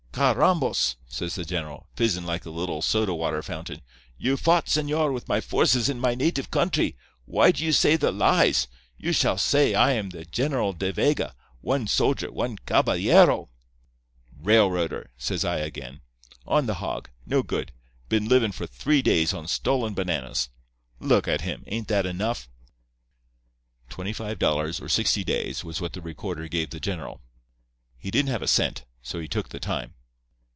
[0.13, 3.81] "'Carrambos!' says the general, fizzin' like a little soda water fountain,
[4.19, 6.95] 'you fought, señor, with my forces in my native country.
[7.25, 8.67] Why do you say the lies?
[8.97, 13.49] You shall say I am the General De Vega, one soldier, one caballero—'
[14.37, 16.01] "'Railroader,' says I again.
[16.45, 17.09] 'On the hog.
[17.25, 17.71] No good.
[18.09, 20.49] Been livin' for three days on stolen bananas.
[20.99, 21.63] Look at him.
[21.67, 22.47] Ain't that enough?'
[23.89, 27.21] "Twenty five dollars or sixty days, was what the recorder gave the general.
[27.97, 29.95] He didn't have a cent, so he took the time.